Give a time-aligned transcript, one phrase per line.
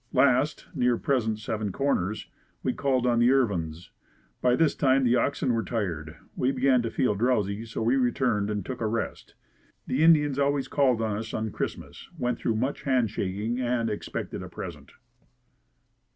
[0.13, 2.25] Last, near present Seven Corners,
[2.63, 3.91] we called on the Irvine's.
[4.41, 6.15] By this time the OXEN were tired.
[6.35, 9.35] We began to feel drowsy, so we returned and took a rest.
[9.85, 14.49] The Indians always called on us on Christmas, went through much handshaking and expected a
[14.49, 14.93] present.